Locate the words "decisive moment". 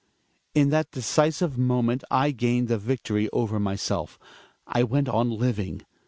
0.89-2.03